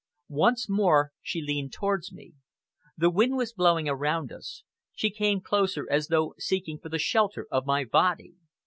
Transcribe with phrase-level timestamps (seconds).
[0.33, 2.33] Once more she leaned towards me.
[2.97, 4.63] The wind was blowing around us,
[4.95, 8.33] she came closer as though seeking for the shelter of my body.